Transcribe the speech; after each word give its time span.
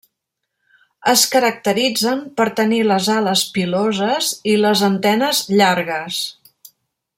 Es 1.11 1.25
caracteritzen 1.33 2.23
per 2.39 2.47
tenir 2.61 2.79
les 2.93 3.11
ales 3.17 3.45
piloses 3.59 4.33
i 4.55 4.57
les 4.65 4.83
antenes 4.91 5.45
llargues. 5.61 6.23